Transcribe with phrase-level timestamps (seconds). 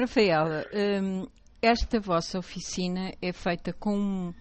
[0.00, 1.26] Rafaela, hum,
[1.60, 4.32] esta vossa oficina é feita com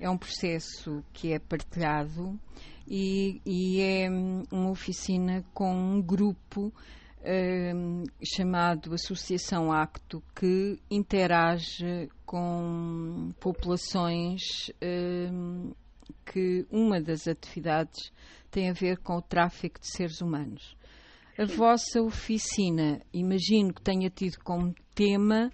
[0.00, 2.36] é um processo que é partilhado
[2.84, 6.72] e, e é hum, uma oficina com um grupo
[7.24, 14.42] hum, chamado Associação Acto que interage com populações
[14.82, 15.70] hum,
[16.26, 18.10] que uma das atividades
[18.50, 20.76] tem a ver com o tráfico de seres humanos.
[21.36, 25.50] A vossa oficina, imagino que tenha tido como tema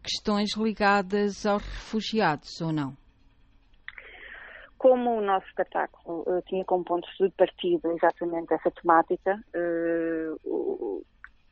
[0.00, 2.96] questões ligadas aos refugiados, ou não?
[4.78, 11.04] Como o nosso espetáculo uh, tinha como ponto de partida exatamente essa temática, uh,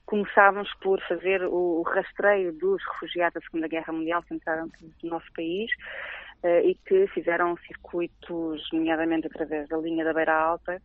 [0.06, 4.70] começámos por fazer o rastreio dos refugiados da Segunda Guerra Mundial que entraram
[5.02, 5.68] no nosso país
[6.44, 10.80] e que fizeram circuitos, nomeadamente através da linha da Beira Alta,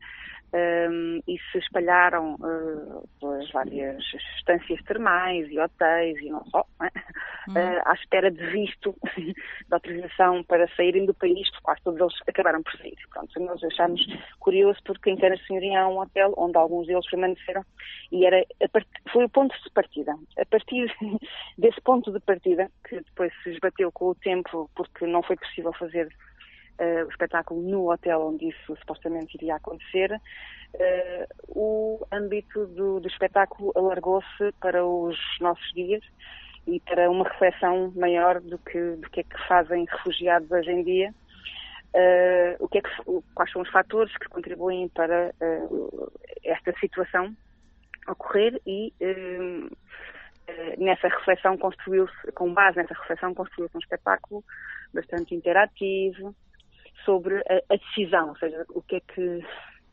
[0.54, 4.02] um, e se espalharam uh, pelas várias
[4.38, 7.80] estâncias termais e hotéis e não só, não é?
[7.80, 9.34] uh, à espera de visto, de
[9.72, 12.96] autorização para saírem do país, porque quase todos eles acabaram por sair.
[13.12, 14.02] Pronto, nós achámos
[14.40, 17.64] curioso porque em Cana Senhoria há um hotel onde alguns deles permaneceram
[18.12, 18.42] e era
[18.72, 18.88] part...
[19.12, 20.14] foi o ponto de partida.
[20.40, 20.90] A partir
[21.58, 25.47] desse ponto de partida, que depois se esbateu com o tempo porque não foi possível
[25.74, 26.08] fazer
[26.80, 33.08] uh, o espetáculo no hotel onde isso supostamente iria acontecer, uh, o âmbito do, do
[33.08, 36.04] espetáculo alargou-se para os nossos dias
[36.66, 40.84] e para uma reflexão maior do que, do que é que fazem refugiados hoje em
[40.84, 41.14] dia.
[41.94, 42.90] Uh, o que é que,
[43.34, 45.34] quais são os fatores que contribuem para
[46.44, 47.36] esta situação
[48.08, 48.94] ocorrer e
[50.78, 54.44] nessa reflexão construiu-se, com base nessa reflexão, construiu-se um espetáculo
[54.94, 56.36] bastante interativo,
[57.06, 59.46] sobre a, a decisão, ou seja, o que é que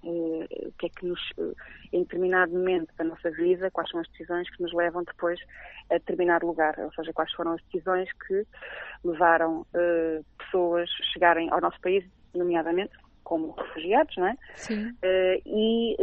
[0.06, 1.56] Uh, o que é que nos, uh,
[1.90, 5.40] em determinado momento da nossa vida, quais são as decisões que nos levam depois
[5.90, 8.46] a determinado lugar, ou seja, quais foram as decisões que
[9.02, 14.36] levaram uh, pessoas a chegarem ao nosso país, nomeadamente como refugiados, não é?
[14.56, 14.94] Sim.
[15.46, 15.96] e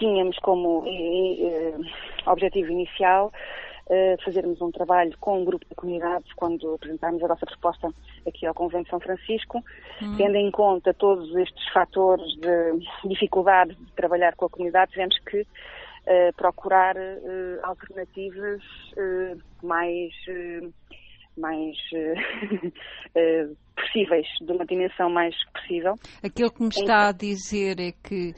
[0.00, 0.84] tínhamos como
[2.26, 3.30] objetivo inicial
[4.24, 7.88] fazermos um trabalho com um grupo de comunidades quando apresentámos a nossa proposta
[8.26, 9.64] aqui ao Convento de São Francisco,
[10.00, 10.16] hum.
[10.16, 15.40] tendo em conta todos estes fatores de dificuldade de trabalhar com a comunidade, tivemos que
[15.40, 18.62] uh, procurar uh, alternativas
[18.96, 20.12] uh, mais
[21.36, 21.76] mais
[23.74, 25.94] possíveis, de uma dimensão mais possível.
[26.22, 28.34] Aquilo que me está a dizer é que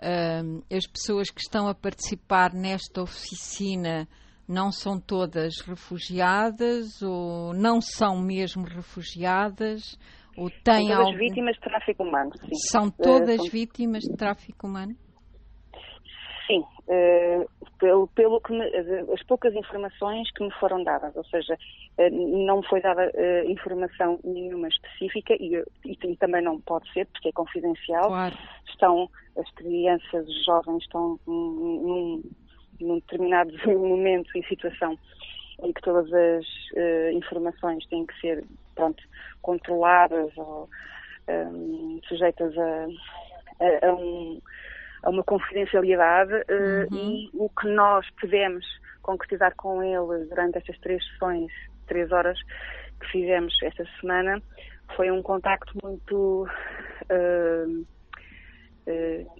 [0.00, 4.06] as pessoas que estão a participar nesta oficina
[4.48, 9.98] não são todas refugiadas ou não são mesmo refugiadas
[10.36, 11.18] ou têm são todas algum...
[11.18, 12.30] vítimas de tráfico humano.
[12.38, 12.54] Sim.
[12.70, 13.50] São todas uh, são...
[13.50, 14.94] vítimas de tráfico humano?
[16.46, 16.75] Sim, uh,
[17.78, 18.64] pelo, pelo que me,
[19.12, 21.58] as poucas informações que me foram dadas, ou seja,
[21.98, 23.12] uh, não foi dada
[23.46, 28.08] informação nenhuma específica e, e, também não pode ser porque é confidencial.
[28.08, 28.36] Claro.
[28.68, 32.22] Estão as crianças, os jovens estão num,
[32.80, 34.98] num determinado momento e situação
[35.62, 38.44] em que todas as uh, informações têm que ser
[38.74, 39.02] pronto,
[39.42, 40.68] controladas ou
[41.28, 42.86] um, sujeitas a,
[43.60, 44.40] a, a, um,
[45.06, 46.98] a, uma confidencialidade uh, uhum.
[46.98, 48.64] e o que nós podemos
[49.02, 51.52] concretizar com eles durante estas três sessões,
[51.86, 52.38] três horas
[53.00, 54.42] que fizemos esta semana,
[54.96, 56.48] foi um contacto muito
[57.10, 57.86] uh,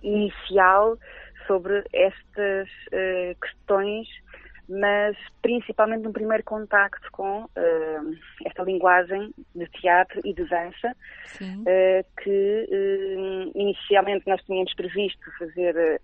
[0.03, 0.97] inicial
[1.47, 4.09] sobre estas uh, questões,
[4.69, 10.95] mas principalmente um primeiro contacto com uh, esta linguagem de teatro e de dança,
[11.41, 16.01] uh, que inicialmente nós tínhamos previsto fazer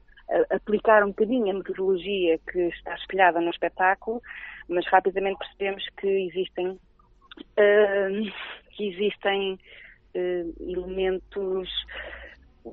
[0.50, 4.22] aplicar um bocadinho a metodologia que está espelhada no espetáculo,
[4.68, 6.78] mas rapidamente percebemos que existem
[8.70, 9.58] que existem
[10.60, 11.68] elementos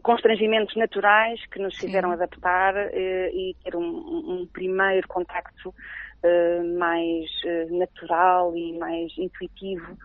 [0.03, 2.15] constrangimentos naturais que nos fizeram Sim.
[2.15, 5.73] adaptar eh, e ter um, um primeiro contacto
[6.21, 9.97] eh, mais eh, natural e mais intuitivo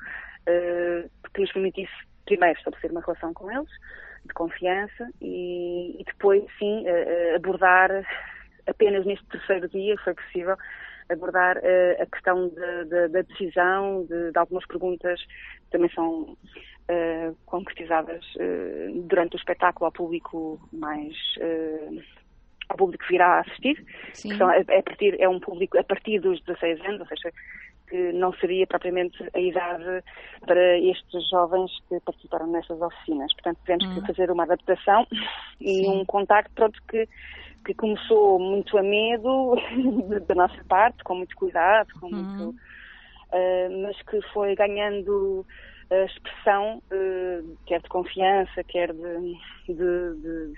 [1.33, 1.93] que nos permitisse
[2.27, 3.71] primeiro estabelecer uma relação com eles
[4.27, 6.85] de confiança e, e depois sim
[7.35, 7.91] abordar
[8.67, 10.55] apenas neste terceiro dia foi possível
[11.09, 11.57] abordar
[11.99, 12.53] a questão
[13.11, 16.37] da decisão de, de algumas perguntas que também são
[16.91, 22.03] uh, concretizadas uh, durante o espetáculo ao público mais uh,
[22.69, 23.85] ao público que virá a assistir,
[24.15, 24.31] Sim.
[24.31, 27.31] que são, é, a partir, é um público a partir dos 16 anos, ou seja,
[27.89, 30.03] que não seria propriamente a idade
[30.47, 33.33] para estes jovens que participaram nestas oficinas.
[33.35, 34.01] Portanto, tivemos uhum.
[34.01, 35.07] que fazer uma adaptação
[35.61, 35.91] e Sim.
[35.91, 37.07] um contacto pronto, que
[37.65, 39.57] que começou muito a medo
[40.29, 42.23] da nossa parte, com muito cuidado, com uhum.
[42.23, 45.47] muito, uh, mas que foi ganhando
[45.91, 49.37] a expressão, uh, quer de confiança, quer de,
[49.69, 50.55] de, de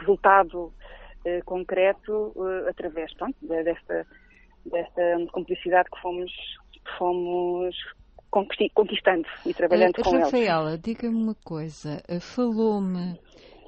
[0.00, 2.34] resultado uh, concreto,
[2.68, 4.06] através pronto, desta,
[4.66, 6.32] desta cumplicidade que fomos,
[6.72, 7.76] que fomos
[8.30, 10.32] conquistando e trabalhando com Rafaela, eles.
[10.32, 12.02] Rafaela, diga-me uma coisa.
[12.20, 13.18] Falou-me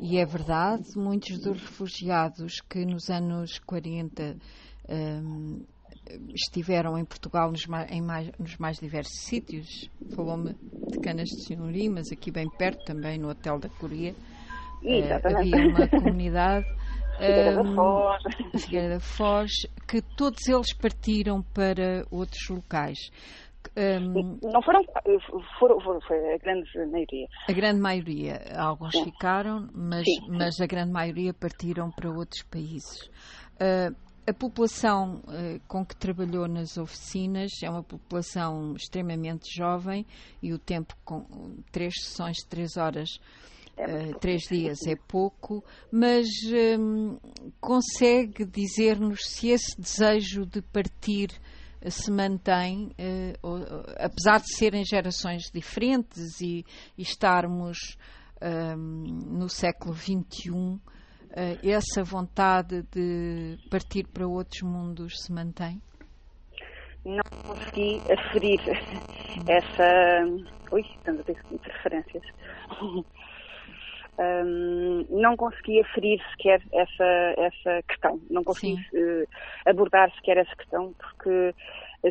[0.00, 4.36] e é verdade, muitos dos refugiados que nos anos 40
[4.88, 5.64] um,
[6.34, 9.66] estiveram em Portugal nos mais, em mais, nos mais diversos sítios,
[10.14, 10.54] falou-me
[10.88, 14.14] de Canas de Senhorim, mas aqui bem perto também, no Hotel da Coreia,
[14.82, 16.66] uh, havia uma comunidade.
[17.16, 18.22] Figueira um, da Foz.
[18.62, 19.52] Figueira da Foz,
[19.88, 22.98] que todos eles partiram para outros locais.
[23.76, 24.84] Um, não foram,
[25.58, 27.26] foram, foram, foi a grande maioria.
[27.48, 29.04] A grande maioria, alguns Sim.
[29.04, 33.10] ficaram, mas, mas a grande maioria partiram para outros países.
[33.56, 40.04] Uh, a população uh, com que trabalhou nas oficinas é uma população extremamente jovem
[40.42, 41.24] e o tempo com
[41.70, 43.20] três sessões de três horas,
[43.78, 46.26] uh, três dias é pouco, mas
[46.78, 47.18] um,
[47.60, 51.30] consegue dizer-nos se esse desejo de partir
[51.90, 53.34] se mantém, eh,
[53.98, 56.64] apesar de serem gerações diferentes e,
[56.96, 57.96] e estarmos
[58.40, 59.04] ehm,
[59.38, 60.95] no século XXI, eh,
[61.62, 65.80] essa vontade de partir para outros mundos se mantém?
[67.04, 68.58] Não consegui aferir
[69.46, 70.24] essa.
[70.72, 72.22] Ui, estamos a ter interferências.
[74.18, 79.28] Um, não consegui aferir sequer essa, essa questão, não consegui uh,
[79.66, 81.54] abordar sequer essa questão, porque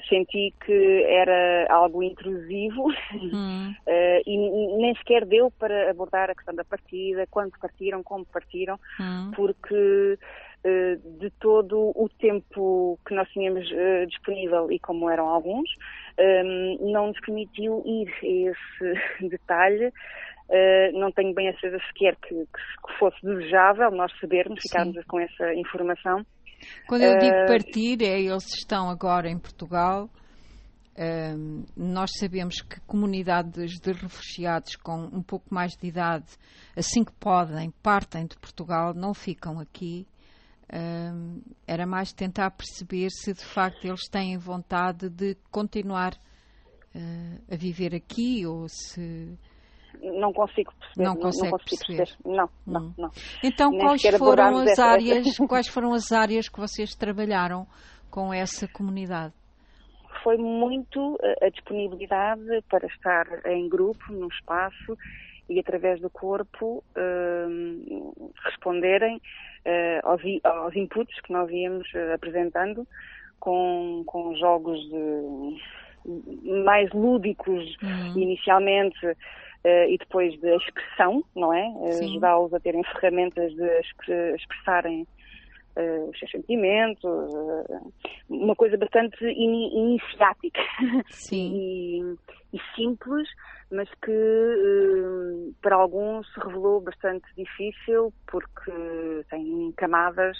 [0.07, 3.71] senti que era algo intrusivo hum.
[3.71, 8.79] uh, e nem sequer deu para abordar a questão da partida, quando partiram, como partiram,
[8.99, 9.31] hum.
[9.35, 10.17] porque
[10.65, 13.67] uh, de todo o tempo que nós tínhamos
[14.07, 15.69] disponível e como eram alguns,
[16.19, 19.91] um, não nos permitiu ir a esse detalhe
[20.47, 25.19] Uh, não tenho bem a certeza sequer que, que, fosse desejável nós sabermos, ficarmos com
[25.19, 26.23] essa informação.
[26.87, 30.09] Quando eu digo eh, partir, é eles estão agora em Portugal.
[30.97, 36.25] Uh, nós sabemos que comunidades de refugiados com um pouco mais de idade,
[36.75, 40.07] assim que podem, partem de Portugal, não ficam aqui.
[41.67, 46.17] era mais tentar perceber se de facto eles têm vontade de continuar
[47.51, 49.37] a viver aqui ou se
[50.01, 51.03] não consigo perceber.
[51.03, 51.97] Não, não, não consigo perceber.
[51.97, 52.35] perceber.
[52.37, 52.93] Não, não, hum.
[52.97, 53.11] não.
[53.43, 54.85] Então, Nem quais foram as essa...
[54.85, 57.65] áreas, quais foram as áreas que vocês trabalharam
[58.09, 59.33] com essa comunidade?
[60.23, 64.97] Foi muito a disponibilidade para estar em grupo, num espaço
[65.47, 72.87] e através do corpo uh, responderem uh, aos, aos, inputs que nós íamos uh, apresentando
[73.39, 75.61] com, com jogos de,
[76.63, 78.19] mais lúdicos uhum.
[78.19, 79.05] inicialmente
[79.89, 81.67] e depois de expressão, não é?
[81.67, 83.79] Uh, Ajudá-los a terem ferramentas de
[84.35, 85.07] expressarem
[85.75, 87.93] uh, os seus sentimentos, uh,
[88.29, 90.61] uma coisa bastante in iniciática
[91.31, 91.99] e,
[92.53, 93.27] e, simples,
[93.71, 98.71] mas que uh, para alguns se revelou bastante difícil porque
[99.29, 100.37] tem camadas,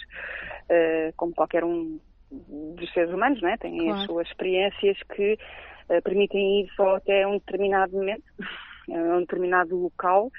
[1.16, 2.00] como qualquer um
[2.30, 3.56] dos seres humanos, não é?
[3.56, 4.00] Tem claro.
[4.00, 5.38] as suas experiências que
[6.02, 8.24] permitem ir só até um determinado momento
[8.90, 10.30] a um determinado local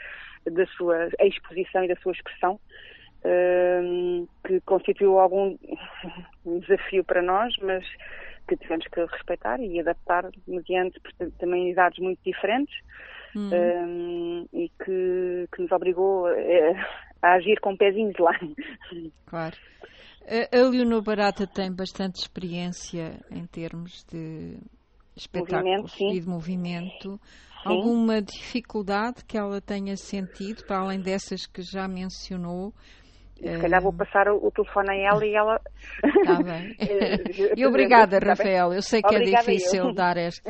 [0.45, 2.59] da sua exposição e da sua expressão,
[3.23, 5.57] ehm, que constituiu algum
[6.61, 7.83] desafio para nós, mas
[8.47, 10.99] que tivemos que respeitar e adaptar mediante
[11.37, 12.73] também idades muito diferentes
[13.35, 13.49] uhum.
[13.53, 16.31] um, e que, que, nos obrigou a,
[17.21, 18.33] a, agir com pezinhos lá.
[19.25, 19.55] Claro.
[20.51, 24.57] A Leonor Barata tem bastante experiência em termos de
[25.15, 27.19] espetáculos e de movimento.
[27.67, 27.73] Sim.
[27.73, 32.73] Alguma dificuldade que ela tenha sentido, para além dessas que já mencionou?
[33.35, 35.61] Se calhar vou passar o, o telefone a ela e ela.
[36.03, 36.75] Está bem.
[37.55, 38.73] e obrigada, tá Rafael.
[38.73, 39.93] Eu sei que é Obrigada é difícil eu.
[39.93, 40.41] dar este.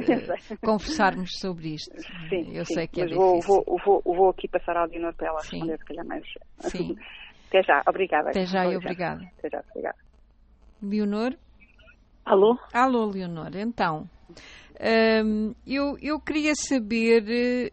[0.62, 1.96] conversarmos sobre isto.
[2.30, 3.64] Sim, eu sim, sei que é vou, difícil.
[3.68, 5.60] Vou, vou, vou, aqui passar ao Dino para ela sim.
[5.60, 6.26] responder, se calhar mais.
[6.60, 6.96] Sim.
[7.50, 8.30] Até já, obrigada.
[8.30, 9.26] Até já e obrigada.
[9.38, 9.98] Até já, obrigada.
[10.82, 11.34] Leonor?
[12.26, 12.58] Alô?
[12.74, 13.56] Alô, Leonor.
[13.56, 14.10] Então,
[14.80, 17.72] um, eu, eu, queria saber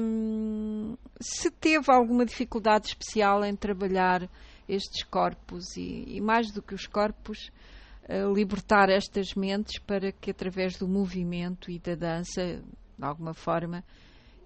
[0.00, 4.28] um, se teve alguma dificuldade especial em trabalhar
[4.68, 7.50] estes corpos e, e mais do que os corpos,
[8.08, 12.62] uh, libertar estas mentes para que, através do movimento e da dança,
[12.98, 13.84] de alguma forma,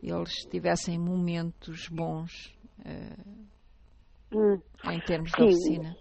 [0.02, 4.61] eles tivessem momentos bons uh, hum.
[4.90, 5.37] em termos Sim.
[5.37, 5.97] de oficina.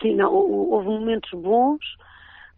[0.00, 1.84] sim, não, houve momentos bons,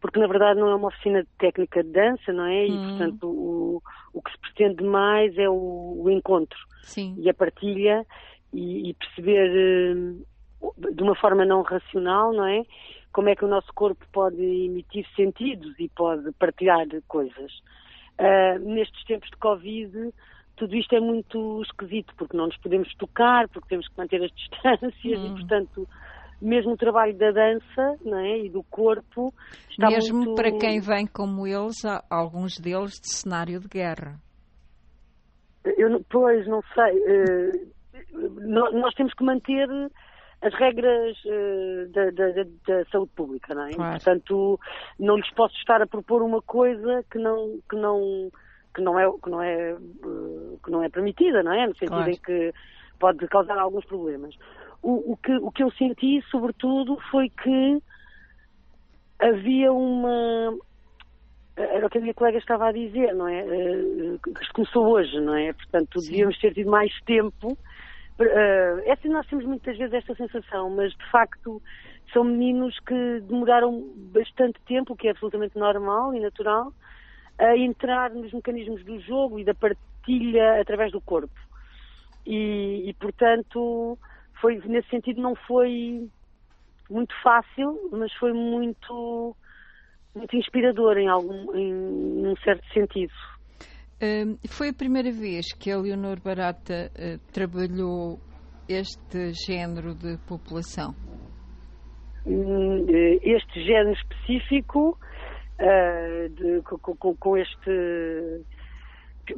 [0.03, 2.67] porque na verdade não é uma oficina de técnica de dança, não é?
[2.67, 2.89] E hum.
[2.89, 3.83] portanto o,
[4.13, 7.15] o que se pretende mais é o, o encontro sim.
[7.17, 8.05] e a partilha
[8.53, 9.97] e, e perceber
[10.61, 12.65] uh, de uma forma não racional, não é?
[13.13, 17.53] Como é que o nosso corpo pode emitir sentidos e pode partilhar coisas.
[18.19, 20.13] Uh, nestes tempos de Covid,
[20.57, 24.33] tudo isto é muito esquisito, porque não nos podemos tocar, porque temos que manter as
[24.35, 25.27] distâncias hum.
[25.27, 25.89] e, portanto,
[26.43, 28.41] mesmo o trabalho da dança não é?
[28.41, 29.33] e do corpo
[29.71, 30.35] está Mesmo muito...
[30.35, 31.77] para quem vem como eles,
[32.11, 34.19] alguns deles de cenário de guerra.
[35.65, 36.99] Eu, pois, não sei.
[36.99, 37.73] Uh,
[38.73, 39.69] nós temos que manter
[40.43, 43.73] as regras uh, da, da, da, saúde pública, não é?
[43.73, 43.93] Claro.
[43.93, 44.61] Portanto,
[44.99, 48.31] não lhes posso estar a propor uma coisa que não que não
[48.75, 51.67] que não é que não é uh, que não é permitida, não é?
[51.69, 52.11] No sentido claro.
[52.11, 52.53] em que
[52.99, 54.35] pode causar alguns problemas.
[54.83, 57.83] O, o, que o que eu senti, sobretudo, foi que
[59.21, 60.59] havia uma
[61.57, 63.45] era o que a minha colega estava a dizer, não é?
[63.45, 65.53] Uh, isto começou hoje, não é?
[65.53, 66.11] Portanto, Sim.
[66.11, 67.57] devíamos ter tido mais tempo
[68.19, 71.63] Uh, é assim, nós temos muitas vezes esta sensação, mas de facto
[72.13, 76.73] são meninos que demoraram bastante tempo, o que é absolutamente normal e natural,
[77.39, 81.35] a entrar nos mecanismos do jogo e da partilha através do corpo.
[82.27, 83.99] E, e portanto,
[84.43, 86.07] foi, nesse sentido não foi
[86.91, 89.35] muito fácil, mas foi muito,
[90.15, 91.73] muito inspirador em algum, em
[92.27, 93.15] um certo sentido
[94.49, 98.19] foi a primeira vez que a Leonor Barata uh, trabalhou
[98.69, 100.95] este género de população?
[102.27, 104.99] Hum, eh, este género específico,
[105.61, 108.45] uh, de, com, com, este.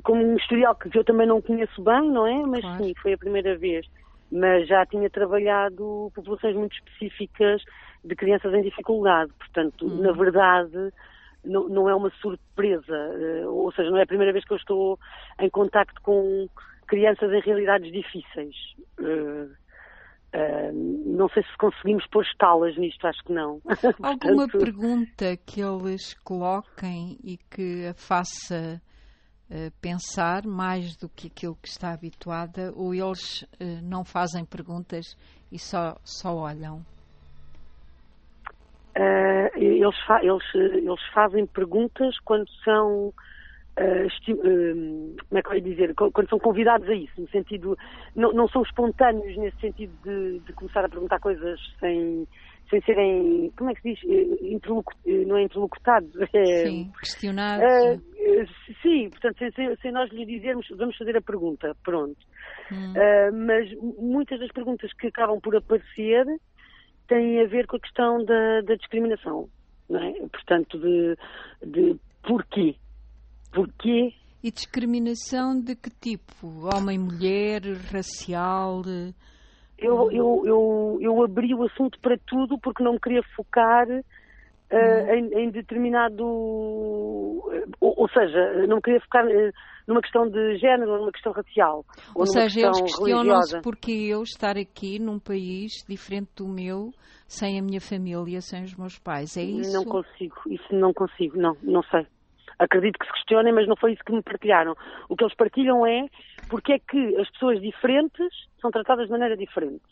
[0.02, 2.46] como um historial que eu também não conheço bem, não é?
[2.46, 2.84] Mas claro.
[2.84, 3.87] sim, foi a primeira vez.
[4.35, 7.62] Mas já tinha trabalhado populações muito específicas
[8.05, 9.33] de crianças em dificuldade.
[9.38, 10.17] Portanto, na uhum.
[10.17, 10.93] verdade,
[11.45, 14.57] não, não é uma surpresa, uh, ou seja, não é a primeira vez que eu
[14.57, 14.99] estou
[15.38, 16.49] em contacto com
[16.88, 18.57] crianças em realidades difíceis.
[18.99, 19.55] Uh,
[21.07, 23.61] não sei se conseguimos pôr estalas nisto, acho que não.
[24.03, 24.59] Alguma Portanto...
[24.59, 28.83] pergunta que eles coloquem e que a faça
[29.81, 33.47] pensar mais do que aquilo que está habituada, ou eles
[33.83, 35.17] não fazem perguntas
[35.53, 36.85] e só, só olham?
[38.97, 43.13] Uh, eles, fa eles, eles fazem perguntas quando são
[43.77, 47.77] Uh, uh, como é que eu ia dizer, quando são convidados a isso, no sentido,
[48.15, 52.25] não, não são espontâneos nesse sentido de, de, começar a perguntar coisas sem,
[52.71, 54.92] sem serem, como é que se diz, Interlocu
[55.26, 57.64] não é interlocutados, é, sim, questionados.
[57.64, 62.18] Uh, sim, portanto, sem, sem, nós lhe dizermos, vamos fazer a pergunta, pronto.
[62.73, 62.94] Hum.
[63.47, 66.25] mas muitas das perguntas que acabam por aparecer
[67.06, 69.49] tem a ver com a questão da, da discriminação,
[69.88, 70.12] não é?
[70.28, 71.16] Portanto, de,
[71.62, 72.75] de porquê.
[73.52, 76.68] Porquê e discriminação de que tipo?
[76.71, 78.83] Homem, mulher, racial?
[79.78, 85.14] Eu, eu, eu, eu abri o assunto para tudo porque não me queria focar uh,
[85.14, 86.25] em, em, determinado.
[86.25, 89.52] Ou, ou, seja, não me queria focar uh,
[89.87, 91.85] numa questão de género numa questão racial.
[92.14, 96.93] Ou, ou seja, eles questionam-se porque eu estar aqui num país diferente do meu,
[97.26, 99.37] sem a minha família, sem os meus pais.
[99.37, 99.73] É isso?
[99.73, 102.07] Não consigo, isso não consigo, não, não sei.
[102.59, 104.75] Acredito que se questionem, mas não foi isso que me partilharam.
[105.09, 106.07] O que eles partilham é
[106.49, 108.29] porque é que as pessoas diferentes
[108.61, 109.85] são tratadas de maneira diferente.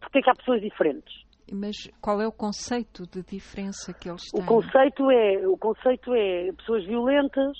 [0.00, 1.24] Porque é que há pessoas diferentes?
[1.52, 4.42] Mas qual é o conceito de diferença que eles têm?
[4.42, 7.56] O conceito é, o conceito é pessoas violentas,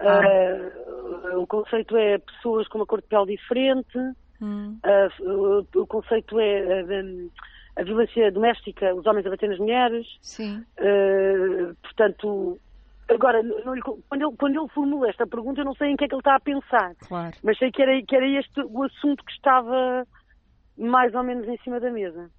[0.00, 0.20] ah.
[1.34, 3.98] Uh, o conceito é pessoas com uma cor de pele diferente.
[4.40, 4.78] Hum.
[4.84, 7.30] Uh, o, o, conceito é uh,
[7.76, 10.06] a violência doméstica, os homens a bater nas mulheres.
[10.20, 10.64] Sim.
[11.82, 12.58] portanto,
[13.08, 13.42] agora,
[14.08, 16.20] quando, ele, quando ele formula esta pergunta, eu não sei em que é que ele
[16.20, 16.94] está a pensar.
[17.06, 17.36] Claro.
[17.42, 20.06] Mas sei que era, que era este o assunto que estava
[20.76, 22.30] mais ou menos em cima da mesa.